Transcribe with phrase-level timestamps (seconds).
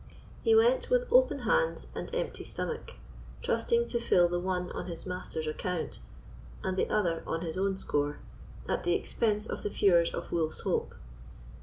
[0.41, 2.95] He went with open hands and empty stomach,
[3.43, 5.99] trusting to fill the one on his master's account
[6.63, 8.17] and the other on his own score,
[8.67, 10.95] at the expense of the feuars of Wolf's Hope.